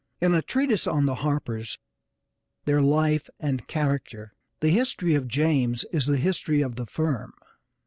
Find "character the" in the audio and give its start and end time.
3.67-4.71